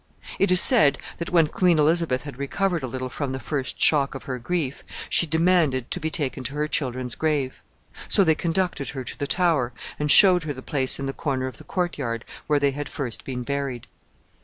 [0.39, 4.15] It is said that when Queen Elizabeth had recovered a little from the first shock
[4.15, 7.61] of her grief, she demanded to be taken to her children's grave.
[8.07, 11.45] So they conducted her to the Tower, and showed her the place in the corner
[11.45, 13.85] of the court yard where they had first been buried.